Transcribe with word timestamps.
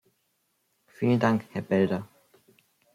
Vielen 0.87 1.19
Dank, 1.19 1.45
Herr 1.51 1.61
Belder. 1.61 2.07